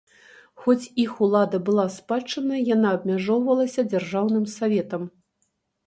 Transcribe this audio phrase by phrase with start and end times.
[0.61, 5.11] Хоць іх улада была спадчыннай, яна абмяжоўвалася дзяржаўным саветам.